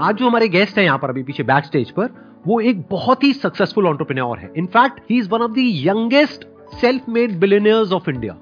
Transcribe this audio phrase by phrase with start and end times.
[0.00, 2.08] आज जो हमारे गेस्ट हैं यहाँ पर अभी पीछे बैक स्टेज पर,
[2.46, 6.44] वो एक बहुत ही सक्सेसफुल ऑन्टरप्रेन्योर है। In fact he is one of the youngest
[6.80, 8.32] self made billionaires of India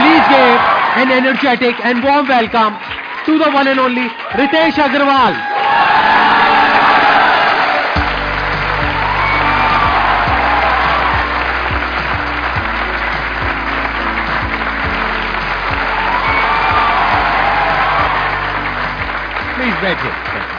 [0.00, 2.76] please give an energetic and warm welcome
[3.26, 4.06] to the one and only
[4.36, 5.34] Ritesh Agarwal
[19.90, 20.50] Please बैठिए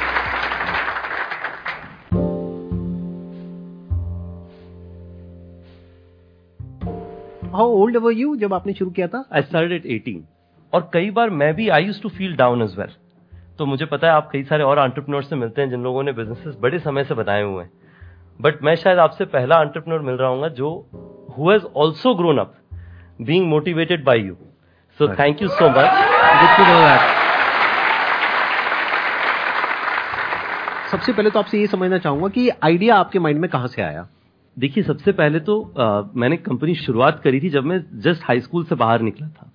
[7.53, 9.25] how old were you जब आपने शुरू किया था?
[9.33, 10.19] I started at 18
[10.73, 12.89] और कई बार मैं भी I use to feel down as well
[13.57, 16.11] तो मुझे पता है आप कई सारे और एंटरप्रेन्योर से मिलते हैं जिन लोगों ने
[16.11, 17.71] बिजनेसेस बड़े समय से बताए हुए हैं।
[18.41, 20.87] बट मैं शायद आपसे पहला एंटरप्रेन्योर मिल रहा हूँ जो
[21.37, 22.53] who has also grown up
[23.21, 24.37] being motivated by you
[24.99, 27.20] so thank you so much good to know that
[30.91, 34.07] सबसे पहले तो आपसे ये समझना चाहूँगा कि आइडिया आपके माइंड में कहाँ से आया?
[34.57, 38.63] देखिए सबसे पहले तो आ, मैंने कंपनी शुरुआत करी थी जब मैं जस्ट हाई स्कूल
[38.63, 39.51] से बाहर निकला था।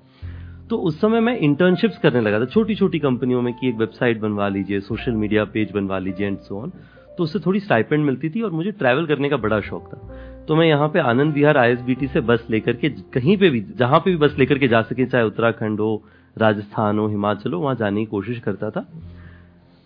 [0.71, 4.21] तो उस समय मैं इंटर्नशिप्स करने लगा था। छोटी छोटी कंपनियों में कि एक वेबसाइट
[4.21, 6.73] बनवा लीजिए सोशल मीडिया पेज बनवा लीजिए एंड सो ऑन
[7.19, 10.57] तो उससे थोड़ी स्टाइपेंड मिलती थी और मुझे ट्रैवल करने का बड़ा शौक था। तो
[10.57, 14.11] मैं यहाँ पे आनंद विहार आईएसबीटी से बस लेकर के कहीं पे भी जहाँ पे
[14.11, 16.03] भी बस लेकर के जा सके चाहे उत्तराखंड हो
[16.39, 18.87] राजस्थान हो हिमाचल हो वहाँ जाने की कोशिश करता था।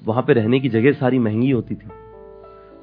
[0.05, 1.89] वहाँ पे रहने की जगह सारी महँगी होती थी।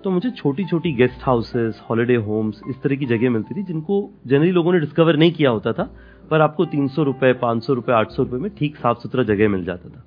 [0.03, 4.09] तो मुझे छोटी छोटी गेस्ट हाउसेस हॉलिडे होम्स इस तरह की जगह मिलती थी जिनको
[4.27, 5.95] जनरली लोगों ने डिस्कवर नहीं किया होता था,
[6.29, 9.23] पर आपको तीन सौ रुपए, पाँच सौ रुपए, आठ सौ रुपए में ठीक साफ़ सुथरा
[9.23, 10.03] जगह मिल जाता था।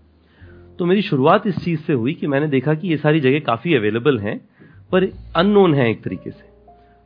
[0.78, 3.74] तो मेरी शुरुआत इस चीज़ से हुई कि मैंने देखा कि ये सारी जगह काफ़ी
[3.74, 4.40] अवेलेबल हैं,
[4.92, 6.50] पर अननोन है एक तरीके से।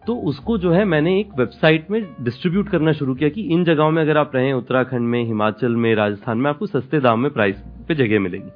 [0.07, 3.91] तो उसको जो है मैंने एक वेबसाइट में डिस्ट्रीब्यूट करना शुरू किया कि इन जगहों
[3.91, 7.63] में अगर आप रहें, उत्तराखंड में, हिमाचल में, राजस्थान में, आपको सस्ते दाम में प्राइस
[7.89, 8.51] पे जगह मिलेगी।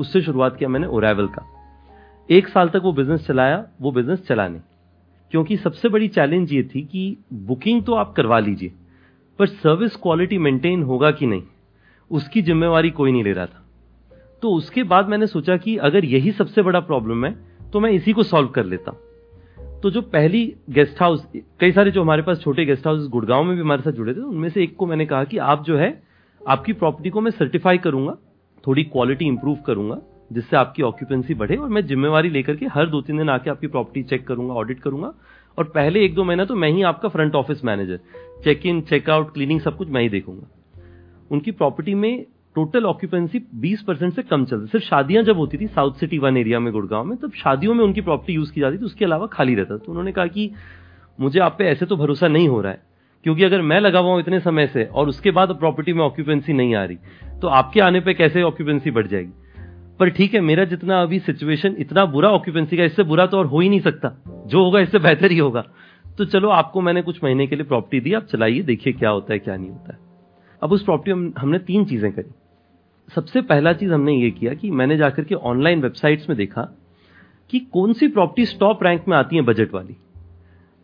[0.00, 1.46] उससे शुरुआत किया मैंने ओरेवल का।
[2.28, 4.60] एक साल तक वो बिज़नेस चलाया, वो बिज़नेस चला नहीं।
[5.32, 8.72] क्योंकि सबसे बड़ी चैलेंज ये थी कि बुकिंग तो आप करवा लीजिए,
[9.38, 11.42] पर सर्विस क्वालिटी मेंटेन होगा कि नहीं,
[12.10, 13.62] उसकी जिम्मेवारी कोई नहीं ले रहा था।
[14.42, 17.34] तो उसके बाद मैंने सोचा कि अगर यही सबसे बड़ा प्रॉब्लम है
[17.72, 18.92] तो मैं इसी को सॉल्व कर लेता।
[19.82, 21.26] तो जो पहली गेस्ट हाउस
[21.60, 24.20] कई सारे जो हमारे पास छोटे गेस्ट हाउस गुड़गांव में भी हमारे साथ जुड़े थे,
[24.20, 26.02] उनमें से एक को मैंने कहा कि आप जो है,
[26.40, 28.16] आपकी प्रॉपर्टी को मैं सर्टिफाई करूँगा
[28.66, 29.98] थोड़ी क्वालिटी इंप्रूव करूँगा,
[30.32, 33.66] जिससे आपकी ऑक्यूपेंसी बढ़े और मैं जिम्मेवारी लेकर के हर दो तीन दिन आके आपकी
[33.66, 35.12] प्रॉपर्टी चेक करूँगा ऑडिट करूँगा।
[35.58, 38.00] और पहले एक दो महीना तो मैं ही आपका front office manager
[38.44, 40.48] check in checkout cleaning सब कुछ मैं ही देखूँगा।
[41.30, 42.24] उनकी प्रॉपर्टी में
[42.56, 46.36] टोटल ऑक्यूपेंसी 20 परसेंट से कम चलती सिर्फ़ शादियाँ जब होती थी साउथ सिटी वन
[46.36, 49.26] एरिया में, गुड़गांव में, तब शादियों में उनकी प्रॉपर्टी यूज़ की जाती थी, उसके अलावा
[49.26, 50.50] खाली रहता तो उन्होंने कहा कि
[51.18, 52.82] मुझे आप पे ऐसे तो भरोसा नहीं हो रहा है।
[53.26, 56.52] क्योंकि अगर मैं लगा हुआ हूँ इतने समय से और उसके बाद प्रॉपर्टी में ऑक्यूपेंसी
[56.52, 56.98] नहीं आ रही
[57.40, 59.32] तो आपके आने पर कैसे ऑक्यूपेंसी बढ़ जाएगी?
[59.98, 63.46] पर ठीक है, मेरा जितना अभी सिचुएशन इतना बुरा ऑक्यूपेंसी का, इससे बुरा तो और
[63.46, 65.64] हो ही नहीं सकता। जो होगा, इससे बेहतर ही होगा।
[66.18, 69.32] तो चलो, आपको मैंने कुछ महीने के लिए प्रॉपर्टी दी, आप चलाइए, देखिए क्या होता
[69.32, 69.98] है, क्या नहीं होता है।
[70.62, 72.34] अब उस प्रॉपर्टी में हमने तीन चीज़ें करी।
[73.14, 76.76] सबसे पहला चीज़ हमने ये किया कि मैंने जाकर के ऑनलाइन वेबसाइट्स में देखा
[77.50, 79.96] कि कौन सी प्रॉपर्टी स्टॉप रैंक में आती है बजट वाली।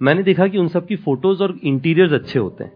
[0.02, 2.72] मैंने देखा कि उन सब की फ़ोटोज़ और इंटीरियर्स अच्छे होते हैं।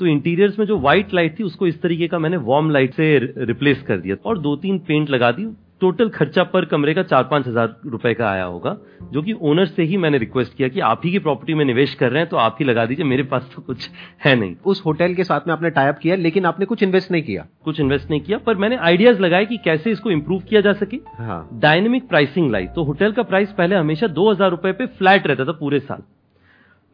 [0.00, 3.16] तो इंटीरियर्स में जो व्हाइट लाइट थी उसको इस तरीके का मैंने वार्म लाइट से
[3.38, 5.46] रिप्लेस कर दिया। और दो तीन पेंट लगा दी।
[5.80, 8.76] टोटल खर्चा पर कमरे का चार पाँच हज़ार रुपए का आया होगा
[9.12, 11.94] जो कि ओनर से ही मैंने रिक्वेस्ट किया कि आप ही की प्रॉपर्टी में निवेश
[11.94, 13.88] कर रहे हैं तो आप ही लगा दीजिए मेरे पास तो कुछ
[14.24, 17.22] है नहीं। उस होटल के साथ में आपने टाइप किया लेकिन आपने कुछ इन्वेस्ट नहीं
[17.22, 17.46] किया?
[17.64, 21.00] कुछ इन्वेस्ट नहीं किया पर मैंने आइडियाज़ लगाए कि कैसे इसको इम्प्रूव किया जा सके।
[21.18, 25.26] हाँ। डायनेमिक प्राइसिंग लाई। तो होटल का प्राइस पहले हमेशा दो हज़ार रुपए पे फ्लैट
[25.26, 26.02] रहता था पूरे साल।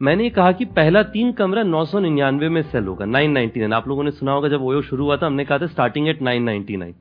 [0.01, 3.73] मैंने कहा कि पहला तीन कमरा नौ सौ निन्यानवे में सेल होगा नाइन नाइनटी नाइन
[3.73, 6.21] आप लोगों ने सुना होगा, जब ओयो शुरू हुआ था, हमने कहा था starting at
[6.21, 6.93] nine ninety nine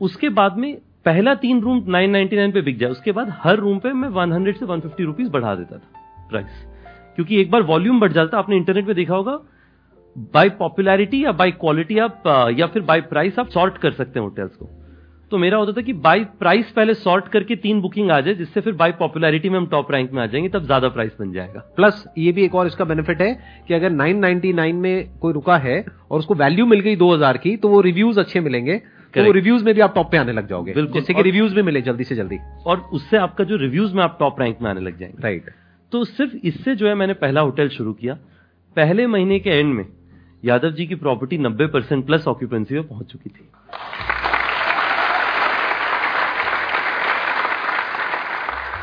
[0.00, 0.74] उसके बाद में
[1.04, 4.66] पहला तीन रूम 999 पे बिक जाए, उसके बाद हर रूम पे मैं 100 से
[4.66, 6.64] 150 रुपीस बढ़ा देता था प्राइस
[7.16, 9.38] क्योंकि एक बार वॉल्यूम बढ़ जाता, आपने इंटरनेट पे देखा होगा
[10.34, 12.22] बाय पॉपुलैरिटी या बाय क्वालिटी आप,
[12.58, 14.68] या फिर बाय प्राइस आप सॉर्ट कर सकते हैं होटल्स को।
[15.30, 18.60] तो मेरा होता था कि बाई प्राइस पहले सॉर्ट करके तीन बुकिंग आ जाए जिससे
[18.60, 21.60] फिर बाई पॉपुलैरिटी में हम टॉप रैंक में आ जाएँगे तब ज़्यादा प्राइस बन जाएगा।
[21.76, 23.32] प्लस ये भी एक और इसका बेनिफिट है
[23.68, 27.68] कि अगर 999 में कोई रुका है और उसको वैल्यू मिल गई 2000 की तो
[27.68, 28.76] वो रिव्यूज़ अच्छे मिलेंगे।
[29.14, 31.62] तो रिव्यूज़ में भी आप टॉप पे आने लग जाओगे। बिल्कुल। जैसे कि रिव्यूज़ में
[31.62, 34.80] मिले जल्दी से जल्दी। और उससे आपका जो रिव्यूज़ में आप टॉप रैंक में आने
[34.80, 35.50] लग जाएँगे। राइट
[35.92, 38.14] तो सिर्फ़ इससे जो है मैंने पहला होटल शुरू किया।
[38.76, 39.84] पहले महीने के एंड में
[40.44, 43.48] यादव जी की प्रॉपर्टी 90 परसेंट प्लस ऑक्यूपेंसी में पहुँच चुकी थी।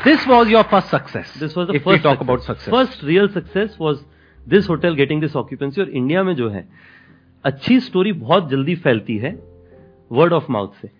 [0.04, 1.32] This was your first success.
[1.40, 2.22] This was the if first we talk success.
[2.22, 2.70] about success.
[2.70, 3.98] First real success was
[4.46, 6.68] this hotel getting this occupancy और इंडिया में जो है
[7.44, 9.38] अच्छी स्टोरी बहुत जल्दी फैलती है
[10.12, 10.90] वर्ड ऑफ़ माउथ से।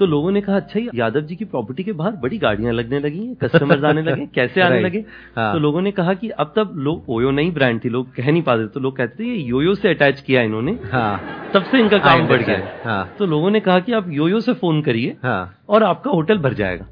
[0.00, 3.26] तो लोगों ने कहा अच्छा यादव जी की प्रॉपर्टी के बाहर बड़ी गाड़ियाँ लगने लगी
[3.26, 5.04] हैं कस्टमर्स आने लगे कैसे आने लगे?
[5.36, 8.30] हाँ। तो लोगों ने कहा कि अब तब लोग ओयो नई ब्रांड थी लोग कह
[8.30, 11.80] नहीं पाते तो लोग कहते थे ये योयो से अटैच किया इन्होंने। हाँ। तब से
[11.80, 15.16] इनका काम बढ़ गया हाँ। तो लोगों ने कहा कि आप योयो से फ़ोन करिए
[15.22, 16.86] हाँ। और आपका होटल भर जाएगा।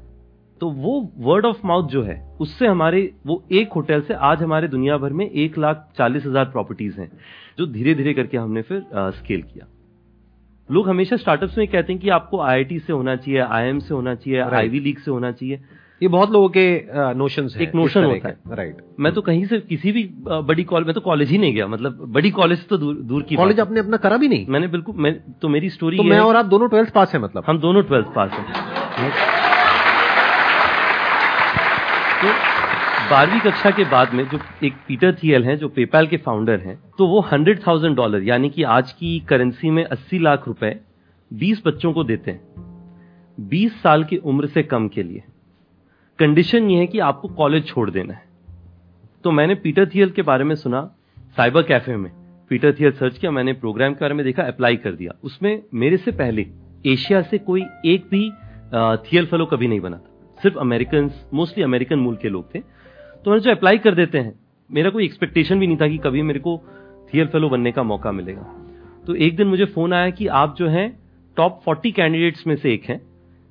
[0.61, 4.67] तो वो वर्ड ऑफ़ माउथ जो है उससे हमारे वो एक होटल से आज हमारे
[4.67, 7.09] दुनिया भर में एक लाख चालीस हज़ार प्रॉपर्टीज़ हैं
[7.59, 9.67] जो धीरे धीरे करके हमने फिर आ, स्केल किया।
[10.69, 14.15] लोग हमेशा स्टार्टअप्स में कहते हैं कि आपको आईआईटी से होना चाहिए आईएम से होना
[14.15, 15.59] चाहिए आईवी लीग से होना चाहिए।
[16.01, 19.91] ये बहुत लोगों के नोशन एक नोशन होता है। राइट मैं तो कहीं से किसी
[19.91, 23.23] भी बड़ी कॉलेज मैं तो कॉलेज ही नहीं गया मतलब बड़ी कॉलेज तो दूर दूर
[23.23, 24.45] की कॉलेज आपने अपना करा भी नहीं?
[24.47, 27.43] मैंने बिल्कुल मैं तो मेरी स्टोरी तो मैं और आप दोनों ट्वेल्थ पास है मतलब?
[27.47, 29.56] हम दोनों ट्वेल्थ पास हैं।
[32.17, 32.27] तो
[33.09, 36.75] बारहवीं कक्षा के बाद में जो एक पीटर थियल हैं, जो पेपैल के फाउंडर हैं
[36.97, 40.75] तो वो हंड्रेड थाउज़ेंड डॉलर यानी कि आज की करेंसी में अस्सी लाख रुपए
[41.31, 42.41] बीस बच्चों को देते हैं,
[43.37, 45.23] बीस साल की उम्र से कम के लिए।
[46.19, 48.25] कंडीशन ये है कि आपको कॉलेज छोड़ देना है।
[49.23, 50.81] तो मैंने पीटर थियल के बारे में सुना
[51.37, 52.11] साइबर कैफ़े में।
[52.51, 55.97] पीटर थियल सर्च किया, मैंने प्रोग्राम के बारे में देखा अप्लाई कर दिया। उसमें मेरे
[55.97, 56.47] से पहले
[56.85, 58.29] एशिया से कोई एक भी
[59.03, 62.59] थियल फेलो कभी नहीं बना था। सिर्फ़ अमेरिकन मोस्टली अमेरिकन मूल के लोग थे।
[63.25, 64.39] तो मैंने जो अप्लाई कर देते हैं,
[64.71, 66.61] मेरा कोई एक्सपेक्टेशन भी नहीं था कि कभी मेरे को
[67.13, 68.63] थियर फेलो बनने का मौका मिलेगा।
[69.07, 70.99] तो एक दिन मुझे फ़ोन आया कि आप जो हैं
[71.37, 73.01] टॉप 40 कैंडिडेट्स में से एक हैं,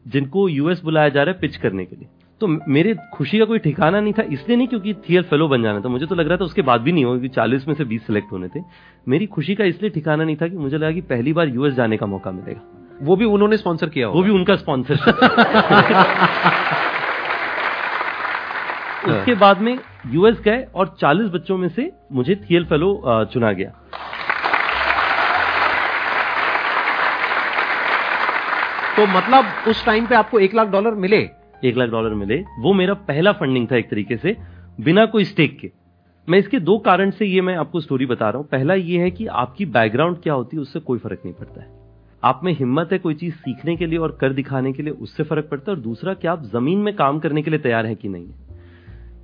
[0.06, 2.08] जिनको यूएस बुलाया जा रहा है पिच करने के लिए।
[2.40, 5.80] तो मेरे खुशी का कोई ठिकाना नहीं था, इसलिए नहीं क्योंकि थियर फेलो बन जाना
[5.80, 7.84] था। मुझे तो लग रहा था उसके बाद भी नहीं होगा क्योंकि चालीस में से
[7.84, 8.60] बीस सिलेक्ट होने थे।
[9.08, 11.96] मेरी खुशी का इसलिए ठिकाना नहीं था कि मुझे लगा कि पहली बार यूएस जाने
[11.96, 14.94] का मौका मिलेगा। वो भी उन्होंने स्पॉन्सर किया वो भी उनका स्पॉन्सर
[19.06, 19.76] उसके बाद में
[20.06, 23.02] यूएस गए और 40 बच्चों में से मुझे थियल फेलो
[23.32, 23.70] चुना गया।
[28.96, 31.18] तो मतलब उस टाइम पे आपको एक लाख डॉलर मिले?
[31.64, 34.36] एक लाख डॉलर मिले। वो मेरा पहला फंडिंग था एक तरीके से
[34.80, 35.70] बिना कोई स्टेक के।
[36.28, 39.10] मैं इसके दो कारण से ये मैं आपको स्टोरी बता रहा हूँ। पहला ये है
[39.10, 41.75] कि आपकी बैकग्राउंड क्या होती है उससे कोई फ़र्क नहीं पड़ता है।
[42.24, 45.22] आप में हिम्मत है कोई चीज़ सीखने के लिए और कर दिखाने के लिए, उससे
[45.22, 47.94] फ़र्क पड़ता है। और दूसरा कि आप ज़मीन में काम करने के लिए तैयार है
[47.94, 48.26] कि नहीं?
[48.26, 48.46] है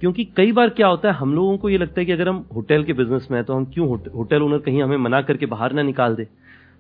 [0.01, 2.47] क्योंकि कई बार क्या होता है, हम लोगों को ये लगता है कि अगर हम
[2.55, 5.73] होटल के बिज़नेस में है तो हम क्यों होटल ओनर कहीं हमें मना करके बाहर
[5.73, 6.29] ना निकाल दे?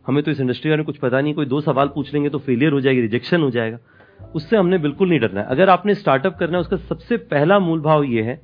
[0.06, 2.72] हमें तो इस इंडस्ट्री में कुछ पता नहीं, कोई दो सवाल पूछ लेंगे तो फेलियर
[2.72, 3.78] हो जाएगी रिजेक्शन हो जाएगा।
[4.34, 7.80] उससे हमने बिल्कुल नहीं डरना है। अगर आपने स्टार्टअप करना है, उसका सबसे पहला मूल
[7.80, 8.42] भाव ये है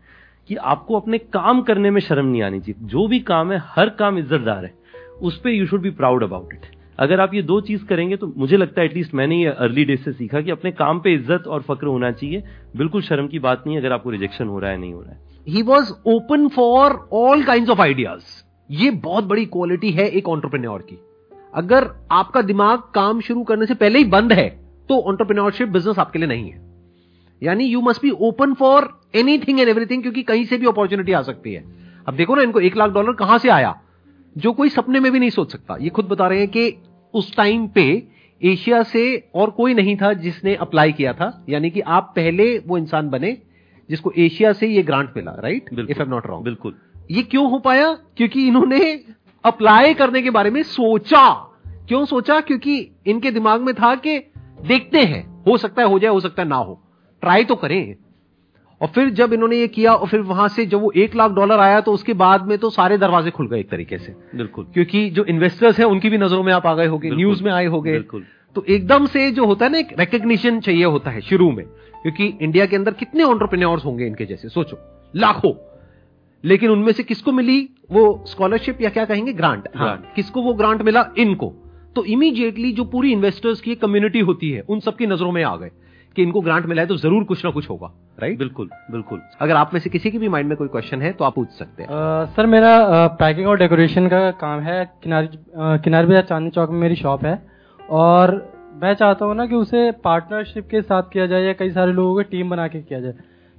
[0.49, 3.89] कि आपको अपने काम करने में शर्म नहीं आनी चाहिए। जो भी काम है, हर
[3.89, 4.75] काम इज्जतदार है।
[5.23, 8.33] उस पर you should be proud about it अगर आप ये दो चीज़ करेंगे तो
[8.37, 11.47] मुझे लगता है एटलीस्ट मैंने ये अर्ली डेज़ से सीखा कि अपने काम पे इज़्ज़त
[11.47, 12.43] और फक्र होना चाहिए।
[12.77, 15.21] बिल्कुल शर्म की बात नहीं अगर आपको रिजेक्शन हो रहा है, नहीं हो रहा है।
[15.49, 18.23] He was open for all kind of ideas
[18.71, 20.99] ये बहुत बड़ी क्वालिटी है एक ऑन्टरप्रेन्योर की।
[21.55, 24.49] अगर आपका दिमाग काम शुरू करने से पहले ही बंद है
[24.89, 26.61] तो ऑन्टरप्रेन्योरशिप बिज़नेस आपके लिए नहीं है।
[27.43, 28.89] यानी you must be open for
[29.39, 31.65] anything and everything क्योंकि कहीं से भी अपॉर्चुनिटी आ सकती है।
[32.09, 33.75] अब देखो ना, इनको एक लाख डॉलर कहाँ से आया?
[34.37, 36.71] जो कोई सपने में भी नहीं सोच सकता। ये खुद बता रहे हैं कि
[37.15, 38.09] उस टाइम पे
[38.45, 42.79] एशिया से और कोई नहीं था जिसने अप्लाई किया था। यानी कि आप पहले वो
[42.79, 43.39] इंसान बने
[43.91, 45.65] जिसको एशिया से ये ग्रांट मिला right.
[45.73, 46.79] If I'm not wrong बिल्कुल।
[47.11, 47.93] ये क्यों हो पाया?
[47.93, 49.01] क्योंकि इन्होंने
[49.45, 51.35] अप्लाई करने के बारे में सोचा।
[51.67, 52.41] क्यों सोचा?
[52.41, 54.19] क्योंकि इनके दिमाग में था कि
[54.67, 56.83] देखते हैं हो सकता है हो जाए हो सकता है ना हो।
[57.21, 57.97] ट्राई तो करें।
[58.81, 61.59] और फिर जब इन्होंने ये किया और फिर वहाँ से जब वो एक लाख डॉलर
[61.59, 65.11] आया तो उसके बाद में तो सारे दरवाजे खुल गए एक तरीके से। बिल्कुल। क्योंकि
[65.11, 67.93] जो इन्वेस्टर्स हैं उनकी भी नज़रों में आप आ गए होगे। न्यूज़ में आए होगे।
[67.93, 71.65] बिल्कुल। तो एकदम से जो होता है ना एक रिकग्निशन चाहिए होता है शुरू में।
[72.03, 74.79] क्योंकि इंडिया के अंदर कितने ऑन्टरप्रेन्योर्स होंगे इनके जैसे सोचो
[75.17, 75.53] लाखों।
[76.45, 79.33] लेकिन उनमें से किसको मिली वो स्कॉलरशिप या क्या कहेंगे?
[79.33, 81.09] ग्रांट हाँ किसको वो ग्रांट मिला?
[81.19, 81.55] इनको।
[81.97, 85.71] तो इमीडिएटली जो पूरी इन्वेस्टर्स की कम्युनिटी होती है उन सबकी नज़रों में आ गए।
[86.19, 89.55] कि इनको ग्रांट मिला है तो ज़रूर कुछ ना कुछ होगा राइट बिल्कुल बिल्कुल। अगर
[89.57, 91.83] आप में से किसी के भी माइंड में कोई क्वेश्चन है तो आप पूछ सकते
[91.83, 91.89] हैं।
[92.29, 96.97] सर मेरा पैकिंग और डेकोरेशन का काम है। किनारी किनारी बाज़ार चांदनी चौक में मेरी
[96.97, 97.39] शॉप है।
[97.81, 98.35] और
[98.83, 102.17] मैं चाहता हूँ ना कि उसे पार्टनरशिप के साथ किया जाए या कई सारे लोगों
[102.17, 103.15] की टीम बना के किया जाए।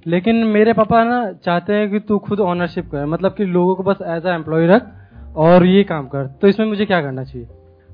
[0.06, 3.82] लेकिन मेरे पापा ना चाहते हैं कि तू खुद ऑनरशिप कर। मतलब कि लोगों को
[3.82, 4.90] बस एज अ एम्प्लॉय रख
[5.36, 7.48] और ये काम कर। तो इसमें मुझे क्या करना चाहिए?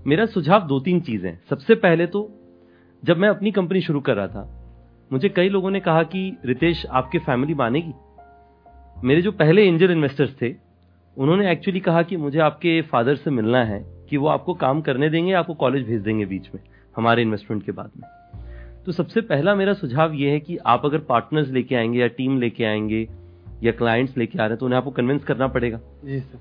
[0.06, 2.28] मेरा सुझाव दो तीन चीज़ें सबसे पहले तो
[3.02, 4.55] जब मैं अपनी कंपनी शुरू कर रहा था
[5.10, 7.92] मुझे कई लोगों ने कहा कि रितेश आपकी फैमिली मानेगी।
[9.04, 10.54] मेरे जो पहले एंजल इन्वेस्टर्स थे
[11.16, 13.78] उन्होंने एक्चुअली कहा कि मुझे आपके फादर से मिलना है
[14.10, 16.60] कि वो आपको काम करने देंगे आपको कॉलेज भेज देंगे बीच में
[16.96, 18.08] हमारे इन्वेस्टमेंट के बाद में।
[18.86, 22.38] तो सबसे पहला मेरा सुझाव ये है कि आप अगर पार्टनर्स लेके आएँगे या टीम
[22.40, 23.08] लेके आएँगे
[23.62, 26.38] या क्लाइंट्स लेके आ रहे हैं तो उन्हें आपको कन्विंस करना पड़ेगा। जी सर।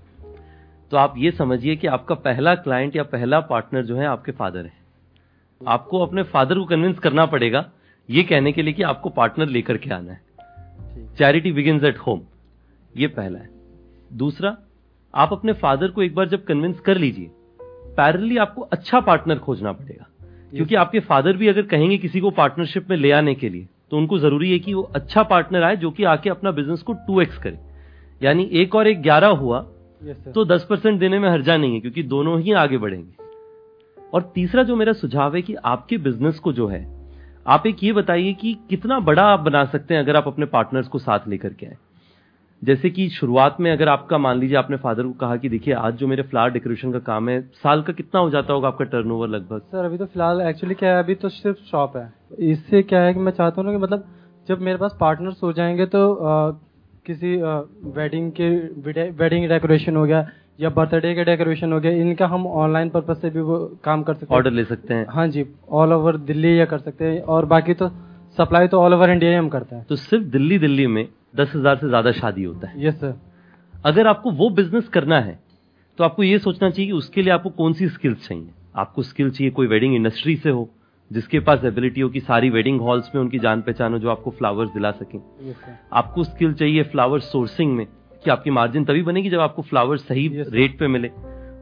[0.92, 4.66] तो आप ये समझिए कि आपका पहला क्लाइंट या पहला पार्टनर जो है आपके फादर
[4.66, 4.74] है।
[5.62, 7.70] आपको अपने फादर को कन्विंस करना पड़ेगा
[8.10, 10.22] ये कहने के लिए कि आपको पार्टनर लेकर के आना है।
[11.18, 12.22] चैरिटी बिगिन एट होम
[12.98, 13.50] ये पहला है।
[14.14, 14.58] दूसरा
[15.14, 17.30] आप अपने फादर को एक बार जब कन्विंस कर लीजिए
[17.98, 20.08] पैरली आपको अच्छा पार्टनर खोजना पड़ेगा।
[20.52, 23.98] क्योंकि आपके फादर भी अगर कहेंगे किसी को पार्टनरशिप में ले आने के लिए तो
[23.98, 27.22] उनको ज़रूरी है कि वो अच्छा पार्टनर आए जो कि आके अपना बिज़नेस को टू
[27.22, 27.60] एक्स करे।
[28.24, 29.60] यानी एक और एक ग्यारह हुआ
[30.36, 33.24] तो दस परसेंट देने में हर्जा नहीं है क्योंकि दोनों ही आगे बढ़ेंगे।
[34.14, 36.95] और तीसरा जो मेरा सुझाव है कि आपके बिज़नेस को जो है
[37.46, 40.88] आप एक ये बताइए कि कितना बड़ा आप बना सकते हैं अगर आप अपने पार्टनर्स
[40.88, 41.78] को साथ लेकर के आए?
[42.62, 45.96] जैसे कि शुरुआत में अगर आपका मान लीजिए आपने फादर को कहा कि देखिए आज
[45.96, 49.28] जो मेरे फ्लावर डेकोरेशन का काम है साल का कितना हो जाता होगा आपका टर्नओवर
[49.28, 49.60] लगभग?
[49.62, 52.12] सर अभी तो फ़िलहाल एक्चुअली क्या है अभी तो सिर्फ़ शॉप है।
[52.52, 54.08] इससे क्या है कि मैं चाहता हूँ कि मतलब
[54.48, 56.52] जब मेरे पास पार्टनर्स हो जाएँगे तो आ,
[57.06, 57.36] किसी
[57.92, 58.50] वेडिंग के
[59.12, 60.28] वेडिंग डेकोरेशन हो गया
[60.60, 64.14] या बर्थडे के डेकोरेशन हो गया इनका हम ऑनलाइन पर्पज से भी वो काम कर
[64.14, 67.22] सकते हैं। ऑर्डर ले सकते हैं। हाँ जी ऑल ओवर दिल्ली या कर सकते हैं
[67.24, 67.90] और बाकी तो
[68.38, 71.52] सप्लाई तो ऑल ओवर इंडिया ही हम करते हैं। तो सिर्फ़ दिल्ली दिल्ली में दस
[71.56, 73.14] हज़ार से ज़्यादा शादी होता है। यस सर
[73.86, 75.40] अगर आपको वो बिज़नेस करना है
[76.00, 79.30] तो आपको ये सोचना चाहिए कि उसके लिए आपको कौन सी स्किल्स चाहिए। आपको स्किल
[79.30, 80.68] चाहिए कोई वेडिंग इंडस्ट्री से हो
[81.12, 84.32] जिसके पास एबिलिटी हो कि सारी वेडिंग हॉल्स में उनकी जान पहचान हो जो आपको
[84.32, 85.20] फ्लावर्स दिला सकें।
[85.94, 87.86] आपको स्किल चाहिए फ्लावर सोर्सिंग में
[88.25, 91.12] कि आपकी मार्जिन तभी बनेगी जब आपको फ्लावर सही रेट पे मिले।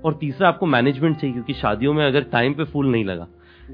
[0.06, 3.28] और तीसरा आपको मैनेजमेंट चाहिए क्योंकि शादियों में अगर टाइम पे फूल नहीं लगा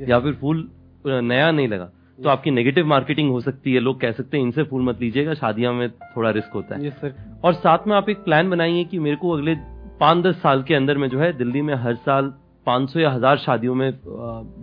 [0.07, 0.67] या फिर फूल
[1.05, 4.63] नया नहीं लगा तो आपकी नेगेटिव मार्केटिंग हो सकती है। लोग कह सकते हैं इनसे
[4.63, 7.11] फूल मत लीजिएगा शादियों में थोड़ा रिस्क होता है। Yes,
[7.43, 9.55] और साथ में आप एक प्लान बनाइए कि मेरे को अगले
[9.99, 12.33] पाँच दस साल के अंदर में जो है दिल्ली में हर साल
[12.67, 13.87] 500 या हज़ार शादियों में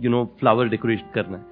[0.03, 1.45] यू नो फ्लावर डेकोरेट करना है।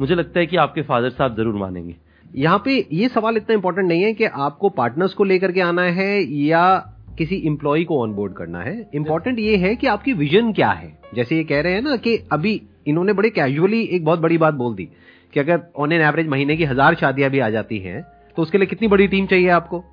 [0.00, 1.96] मुझे लगता है कि आपके फादर साहब ज़रूर मानेंगे।
[2.30, 5.82] यहाँ पे ये सवाल इतना इंपॉर्टेंट नहीं है कि आपको पार्टनर्स को लेकर के आना
[5.82, 6.62] है या
[7.18, 11.36] किसी इंप्लॉय को ऑनबोर्ड करना है। इंपॉर्टेंट ये है कि आपकी विजन क्या है। जैसे
[11.36, 14.74] ये कह रहे हैं ना कि अभी इन्होंने बड़े कैजुअली एक बहुत बड़ी बात बोल
[14.74, 14.88] दी
[15.32, 18.02] कि अगर ऑन एन एवरेज महीने की हज़ार शादियाँ भी आ जाती हैं
[18.36, 19.84] तो उसके लिए कितनी बड़ी टीम चाहिए आपको?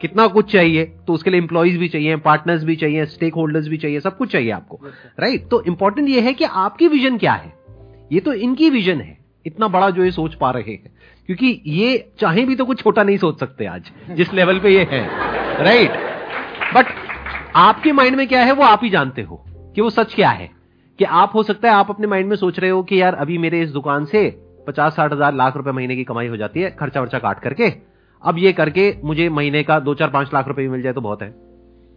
[0.00, 3.76] कितना कुछ चाहिए तो उसके लिए इंप्लॉयज भी चाहिए पार्टनर्स भी चाहिए स्टेक होल्डर्स भी
[3.76, 4.80] चाहिए, सब कुछ चाहिए आपको
[5.20, 7.52] राइट तो इंपॉर्टेंट ये है कि आपकी विजन क्या है।
[8.12, 9.16] ये तो इनकी विजन है।
[9.46, 10.90] इतना बड़ा जो ये सोच पा रहे हैं।
[11.28, 14.86] क्योंकि ये चाहे भी तो कुछ छोटा नहीं सोच सकते आज, जिस लेवल पे ये
[14.90, 15.00] है
[15.64, 15.90] राइट
[16.74, 16.86] बट
[17.56, 19.44] आपके माइंड में क्या है, वो आप ही जानते हो
[19.74, 20.48] कि वो सच क्या है।
[20.98, 23.36] कि आप, हो सकता है आप अपने माइंड में सोच रहे हो कि यार अभी
[23.38, 24.28] मेरे इस दुकान से
[24.66, 27.72] पचास साठ हज़ार लाख रुपए महीने की कमाई हो जाती है, खर्चा वर्चा काट करके।
[28.22, 31.00] अब ये करके मुझे महीने का दो चार पाँच लाख रुपए भी मिल जाए तो
[31.00, 31.30] बहुत है।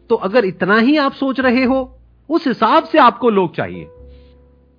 [0.09, 1.79] तो अगर इतना ही आप सोच रहे हो,
[2.29, 3.87] उस हिसाब से आपको लोग चाहिए।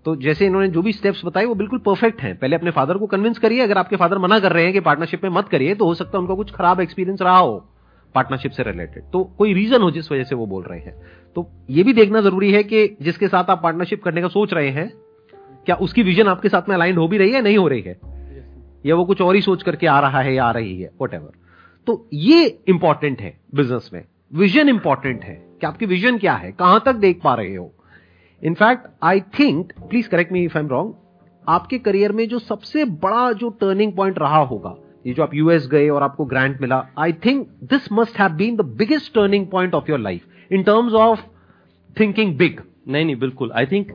[0.04, 3.06] तो जैसे इन्होंने जो भी स्टेप्स बताए वो बिल्कुल परफेक्ट हैं। पहले अपने फादर को
[3.06, 5.84] कन्विंस करिए अगर आपके फादर मना कर रहे हैं कि पार्टनरशिप में मत करिए तो
[5.84, 7.68] हो सकता है उनका कुछ खराब एक्सपीरियंस रहा हो
[8.14, 11.02] पार्टनरशिप से रिलेटेड तो कोई रीजन हो जिस वजह से वो बोल रहे हैं।
[11.36, 14.68] तो ये भी देखना ज़रूरी है कि जिसके साथ आप पार्टनरशिप करने का सोच रहे
[14.68, 14.92] हैं
[15.66, 17.98] क्या उसकी विजन आपके साथ में अलाइंड हो भी रही है नहीं हो रही है?
[18.86, 21.20] या वो कुछ और ही सोच करके आ रहा है या आ रही है वट
[21.86, 24.04] तो ये इंपॉर्टेंट है बिज़नेस में।
[24.34, 26.52] विजन इंपॉर्टेंट है। कि आपकी विजन क्या है?
[26.52, 27.72] कहाँ तक देख पा रहे हो?
[28.42, 30.94] In fact I think please correct me if I'm wrong
[31.44, 34.74] आपके करियर में जो सबसे बड़ा जो टर्निंग पॉइंट रहा होगा,
[35.06, 38.56] ये जो आप यूएस गए और आपको ग्रांट मिला I think this must have been
[38.56, 41.20] the biggest turning point of your life in terms of
[42.00, 43.92] thinking big नहीं नहीं, बिल्कुल। आई थिंक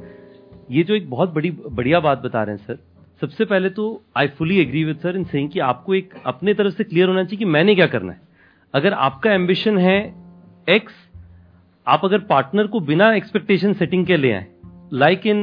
[0.72, 2.80] ये जो एक बहुत बड़ी, बढ़िया बात बता रहे हैं सर
[3.22, 6.74] सबसे पहले तो I fully agree with sir in saying कि आपको एक अपने तरफ़
[6.74, 8.22] से क्लियर होना चाहिए कि मैंने क्या करना है।
[8.74, 10.00] अगर आपका एम्बिशन है
[10.70, 10.94] एक्स
[11.88, 14.46] आप अगर पार्टनर को बिना एक्सपेक्टेशन सेटिंग के ले आए
[14.94, 15.38] like in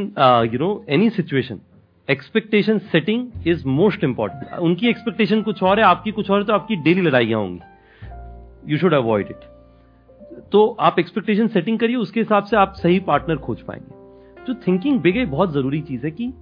[0.52, 1.60] you know any situation
[2.08, 6.52] expectation setting is most important उनकी एक्सपेक्टेशन कुछ और है, आपकी कुछ और है तो
[6.52, 12.44] आपकी डेली लड़ाइयाँ होंगी। यू शुड अवॉइड इट तो आप एक्सपेक्टेशन सेटिंग करिए, उसके हिसाब
[12.44, 16.32] से आप सही पार्टनर खोज पाएँगे। जो थिंकिंग बिग है, बहुत ज़रूरी चीज़ है कि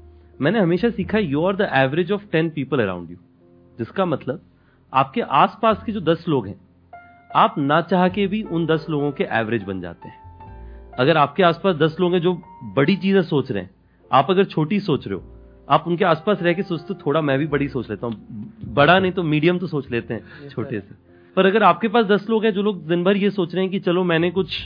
[0.40, 3.16] मैंने हमेशा सीखा you are the average of ten people around you
[3.78, 4.42] जिसका मतलब
[4.92, 6.60] आपके आसपास के जो दस लोग हैं
[7.34, 10.20] आप ना चाह के भी उन दस लोगों के एवरेज बन जाते हैं।
[10.98, 12.32] अगर आपके आसपास दस लोग हैं जो
[12.76, 13.70] बड़ी चीज़ें सोच रहे हैं
[14.10, 15.22] आप अगर छोटी सोच रहे हो
[15.68, 19.12] आप उनके आसपास रह के सोचते थोड़ा मैं भी बड़ी सोच लेता हूँ बड़ा नहीं
[19.12, 20.94] तो मीडियम तो सोच लेते हैं छोटे से।
[21.36, 23.72] पर अगर आपके पास दस लोग हैं जो लोग दिन भर ये सोच रहे हैं
[23.72, 24.60] कि चलो मैंने कुछ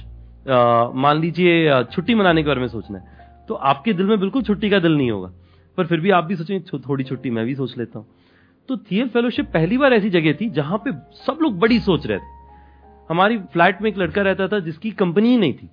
[0.47, 4.71] मान लीजिए छुट्टी मनाने के बारे में सोचना है तो आपके दिल में बिल्कुल छुट्टी
[4.71, 5.33] का दिल नहीं होगा।
[5.79, 8.07] पर फिर भी आप भी सोचेंगे थोड़ी छुट्टी मैं भी सोच लेता हूँ।
[8.69, 12.19] तो थियर फेलोशिप पहली बार ऐसी जगह थी जहाँ पे सब लोग बड़ी सोच रहे
[12.19, 12.35] थे।
[13.09, 15.69] हमारी फ्लैट में एक लड़का रहता था जिसकी कंपनी ही नहीं थी।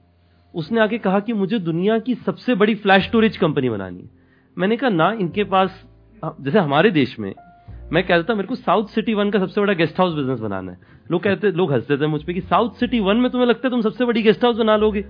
[0.55, 4.09] उसने आके कहा कि मुझे दुनिया की सबसे बड़ी फ्लैश स्टोरेज कंपनी बनानी है।
[4.57, 5.83] मैंने कहा, ना, इनके पास
[6.41, 7.33] जैसे हमारे देश में,
[7.91, 10.71] मैं कहता था मेरे को साउथ सिटी वन का सबसे बड़ा गेस्ट हाउस बिज़नेस बनाना
[10.71, 10.77] है।
[11.11, 13.69] लोग कहते, लोग हँसते थे मुझ पर कि साउथ सिटी वन में तुम्हें लगता है
[13.69, 15.05] तुम सबसे बड़ी गेस्ट हाउस बना लोगे।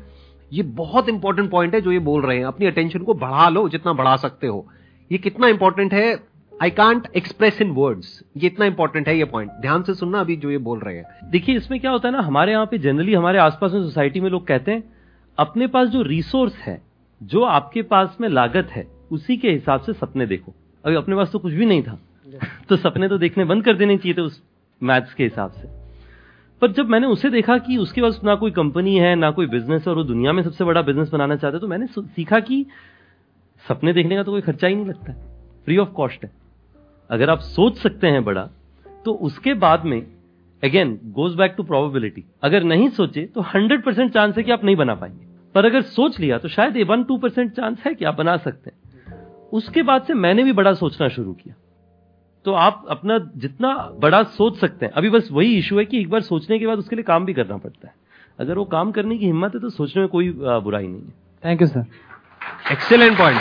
[0.53, 3.69] ये बहुत इंपॉर्टेंट पॉइंट है जो ये बोल रहे हैं। अपनी अटेंशन को बढ़ा लो
[3.69, 4.67] जितना बढ़ा सकते हो।
[5.11, 6.32] ये कितना इंपॉर्टेंट है?
[6.63, 10.35] I can't express in words ये इतना इंपॉर्टेंट है ये पॉइंट ध्यान से सुनना अभी
[10.35, 13.13] जो ये बोल रहे हैं। देखिए इसमें क्या होता है ना हमारे यहाँ पे जनरली
[13.13, 14.83] हमारे आसपास में सोसाइटी में लोग कहते हैं
[15.37, 16.81] अपने पास जो रिसोर्स है
[17.21, 20.53] जो आपके पास में लागत है उसी के हिसाब से सपने देखो।
[20.85, 21.99] अभी अपने पास तो कुछ भी नहीं था।
[22.69, 24.41] तो सपने तो देखने बंद कर देने चाहिए थे उस
[24.81, 25.67] मैथ्स के हिसाब से।
[26.61, 29.81] पर जब मैंने उसे देखा कि उसके पास ना कोई कंपनी है ना कोई बिज़नेस
[29.81, 32.65] है और वो दुनिया में सबसे बड़ा बिज़नेस बनाना चाहता है तो मैंने सीखा कि
[33.69, 35.13] सपने देखने का तो कोई खर्चा ही नहीं लगता।
[35.65, 36.42] फ्री ऑफ़ कॉस्ट है।
[37.13, 38.49] अगर आप सोच सकते हैं बड़ा
[39.05, 39.99] तो उसके बाद में
[40.63, 44.63] again goes back to probability अगर नहीं सोचे तो हंड्रेड परसेंट चांस है कि आप
[44.63, 47.93] नहीं बना पाएँगे। पर अगर सोच लिया तो शायद ये वन टू परसेंट चांस है
[47.95, 48.77] कि आप बना सकते हैं।
[49.53, 51.55] उसके बाद से मैंने भी बड़ा सोचना शुरू किया।
[52.45, 56.09] तो आप अपना जितना बड़ा सोच सकते हैं अभी बस वही इशू है कि एक
[56.09, 57.93] बार सोचने के बाद उसके लिए काम भी करना पड़ता है।
[58.39, 61.61] अगर वो काम करने की हिम्मत है तो सोचने में कोई बुराई नहीं है। Thank
[61.61, 61.85] you sir
[62.71, 63.39] excellent point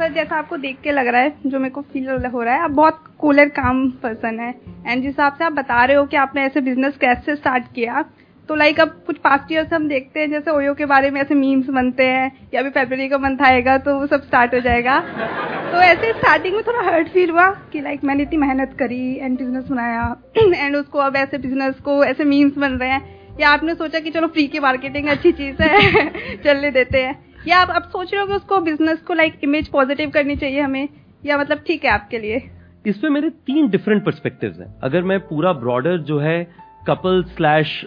[0.00, 2.60] sir, जैसा आपको देख के लग रहा है, जो मेरे को फील हो रहा है,
[2.60, 4.54] आप बहुत कूलर काम पर्सन है।
[4.86, 8.04] एंड जिस हिसाब से आप बता रहे हो कि आपने ऐसे बिज़नेस कैसे स्टार्ट किया
[8.48, 11.34] तो लाइक अब कुछ पास्ट ईयर हम देखते हैं, जैसे ओयो के बारे में ऐसे
[11.34, 14.98] मीम्स बनते हैं, या अभी फेबररी का मंथ आएगा तो वो सब स्टार्ट हो जाएगा।
[15.72, 19.38] तो ऐसे स्टार्टिंग में थोड़ा हर्ट फील हुआ कि लाइक मैंने इतनी मेहनत करी एंड
[19.38, 23.74] बिज़नेस बनाया। एंड उसको अब ऐसे बिज़नेस को, ऐसे मीम्स बन रहे हैं। या आपने
[23.74, 26.08] सोचा कि चलो फ्री की मार्केटिंग अच्छी चीज़ है,
[26.44, 30.10] चलने देते हैं। या आप अब सोच रहे हो उसको बिज़नेस को लाइक इमेज पॉजिटिव
[30.10, 30.88] करनी चाहिए हमें
[31.26, 32.42] या मतलब ठीक है आपके लिए?
[32.86, 36.42] इसमें मेरे तीन डिफरेंट परस्पेक्टिव्स हैं। अगर मैं पूरा ब्रॉडर जो है
[36.86, 37.80] couple slash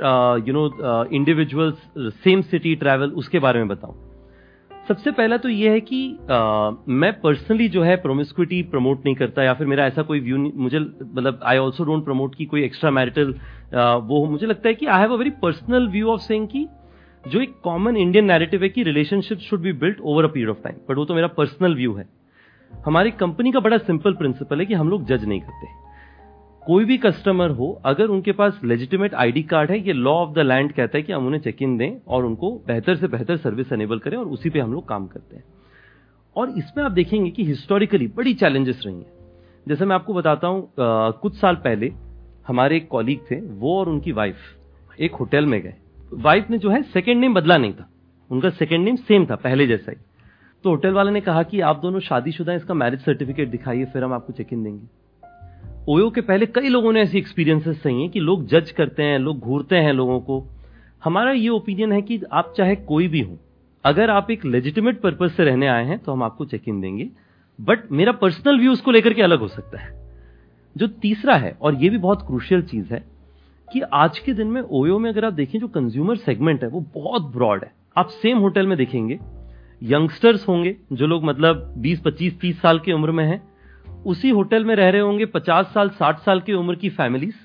[0.48, 1.78] you know individuals
[2.24, 3.96] same city travel उसके बारे में बताऊँ।
[4.88, 9.44] सबसे पहला तो यह है कि uh, मैं पर्सनली जो है प्रोमिस्क्विटी प्रमोट नहीं करता
[9.44, 12.92] या फिर मेरा ऐसा कोई व्यू मुझे मतलब आई ऑल्सो डोंट प्रमोट की कोई एक्स्ट्रा
[12.92, 16.48] मैरिटल uh, वो मुझे लगता है कि I have a very personal view of saying
[16.48, 16.66] की
[17.24, 20.58] जो एक कॉमन इंडियन नैरेटिव है कि relationship should be built over a period of
[20.58, 22.06] time but वो तो मेरा पर्सनल व्यू है।
[22.72, 25.68] हमारी कंपनी का बड़ा सिंपल प्रिंसिपल है कि हम लोग जज नहीं करते।
[26.62, 30.40] कोई भी कस्टमर हो, अगर उनके पास लेजिटिमेट आईडी कार्ड है, ये लॉ ऑफ़ द
[30.40, 33.72] लैंड कहता है कि हम उन्हें चेक इन दें और उनको बेहतर से बेहतर सर्विस
[33.74, 35.44] एनेबल करें और उसी पे हम लोग काम करते हैं।
[36.36, 39.12] और इसमें आप देखेंगे कि हिस्टोरिकली बड़ी चैलेंजेस रही हैं।
[39.68, 41.92] जैसे मैं आपको बताता हूँ कुछ साल पहले
[42.48, 44.36] हमारे एक कॉलीग थे, वो और उनकी वाइफ
[45.00, 45.74] एक होटल में गए।
[46.16, 47.88] वाइफ ने जो है सेकेंड नेम बदला नहीं था।
[48.32, 49.98] उनका सेकेंड नेम सेम था, पहले जैसा ही।
[50.64, 54.14] तो होटल वाले ने कहा कि आप दोनों शादीशुदा इसका मैरिज सर्टिफिकेट दिखाइए, फिर हम
[54.14, 54.88] आपको चेक इन देंगे
[55.90, 59.18] ओयो के पहले कई लोगों ने ऐसी एक्सपीरियंसेस सही हैं कि लोग जज करते हैं,
[59.20, 60.44] लोग घूरते हैं लोगों को।
[61.04, 63.38] हमारा ये ओपिनियन है कि आप चाहे कोई भी हो,
[63.86, 67.10] अगर आप एक लेजिटिमेट पर्पज से रहने आए हैं तो हम आपको चेक इन देंगे।
[67.60, 69.92] बट मेरा पर्सनल व्यू उसको लेकर के अलग हो सकता है।
[70.76, 73.04] जो तीसरा है, और ये भी बहुत क्रूशियल चीज़ है
[73.74, 76.86] कि आज के दिन में ओयो में अगर आप देखें जो कंज्यूमर सेगमेंट है वो
[76.94, 79.20] बहुत ब्रॉड है। आप सेम होटल में देखेंगे
[79.82, 83.42] यंगस्टर्स होंगे जो लोग मतलब 20, 25, 30 साल की उम्र में हैं
[84.06, 87.36] उसी होटल में रह रहे होंगे 50 साल 60 साल की उम्र की फैमिलीज़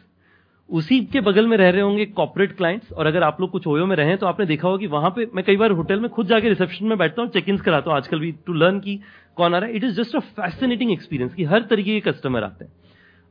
[0.69, 3.87] उसी के बगल में रह रहे होंगे कॉपरेट क्लाइंट्स और अगर आप लोग कुछ ओयो
[3.87, 6.27] में रहे तो आपने देखा होगा कि वहाँ पे मैं कई बार होटल में खुद
[6.27, 9.01] जाके रिसेप्शन में बैठता हूँ चेक इन कराता हूँ आजकल भी टू लर्न की
[9.37, 12.45] कौन आ रहा है। It is just a fascinating experience कि हर तरीके के कस्टमर
[12.45, 12.73] आते हैं।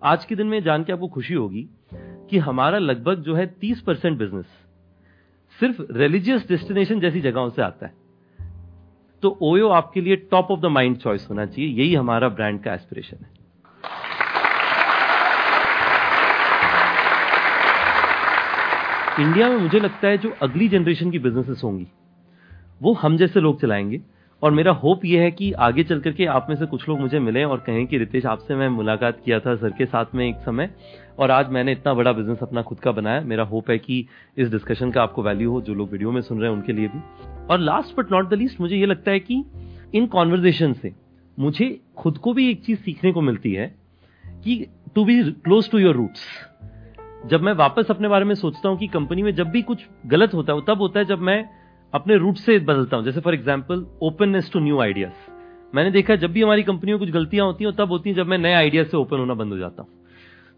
[0.03, 1.69] आज के दिन में जान के आपको खुशी होगी
[2.29, 4.45] कि हमारा लगभग जो है तीस परसेंट बिज़नेस
[5.59, 7.93] सिर्फ़ रिलीजियस डेस्टिनेशन जैसी जगहों से आता है।
[9.23, 12.73] तो ओयो आपके लिए top of the mind choice होना चाहिए, यही हमारा ब्रांड का
[12.73, 13.29] एस्पिरेशन है।
[19.19, 21.87] इंडिया में मुझे लगता है जो अगली जनरेशन की बिजनेसेस होंगी,
[22.81, 24.01] वो हम जैसे लोग चलाएँगे
[24.43, 27.19] और मेरा होप ये है कि आगे चल करके आप में से कुछ लोग मुझे
[27.19, 30.35] मिले और कहें कि रितेश, आपसे मैं मुलाकात किया था सर के साथ में एक
[30.35, 30.69] समय
[31.19, 34.05] और आज मैंने इतना बड़ा बिज़नेस अपना खुद का बनाया। मेरा होप है कि
[34.37, 36.87] इस डिस्कशन का आपको वैल्यू हो, जो लोग वीडियो में सुन रहे हैं उनके लिए
[36.87, 37.01] भी।
[37.49, 39.43] और last but not the least मुझे ये लगता है कि
[39.95, 40.93] इन कॉन्वर्जेशन से
[41.37, 43.75] मुझे खुद को भी एक चीज़ सीखने को मिलती है
[44.43, 46.25] कि to be close to your roots
[47.25, 50.33] जब मैं वापस अपने बारे में सोचता हूँ कि कंपनी में जब भी कुछ गलत
[50.33, 51.43] होता है, तब होता है जब मैं
[51.93, 55.35] अपने रूट से बदलता हूँ। जैसे for example openness to new ideas
[55.73, 58.27] मैंने देखा जब भी हमारी कंपनी में कुछ गलतियाँ होती हैं, तब होती हैं जब
[58.27, 59.89] मैं नए आइडियाज़ से ओपन होना बंद हो जाता हूँ।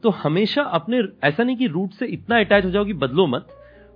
[0.04, 3.48] तो हमेशा अपने, ऐसा नहीं कि रूट से इतना अटैच हो जाओ कि बदलो मत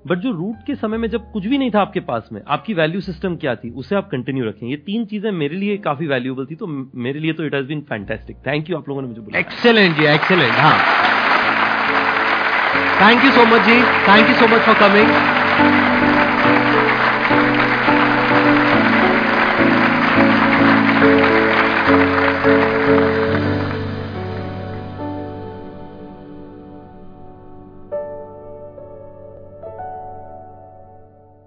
[0.06, 2.74] बट जो रूट के समय में जब कुछ भी नहीं था आपके पास में, आपकी
[2.74, 6.46] वैल्यू सिस्टम क्या थी, उसे आप कंटिन्यू रखें। ये तीन चीज़ें मेरे लिए काफ़ी वैल्यूएबल
[6.46, 9.22] थी तो मेरे लिए तो it has been fantastic thank you आप लोगों ने मुझे
[9.22, 10.78] बोला एक्सेलेंट जी एक्सेलेंट हाँ।
[13.02, 15.83] Thank you so much ji thank you so much for coming
[22.44, 23.23] Música